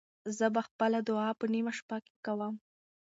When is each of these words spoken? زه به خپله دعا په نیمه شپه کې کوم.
زه 0.37 0.45
به 0.53 0.61
خپله 0.67 0.99
دعا 1.07 1.29
په 1.39 1.45
نیمه 1.53 1.73
شپه 1.77 1.97
کې 2.05 2.13
کوم. 2.25 2.55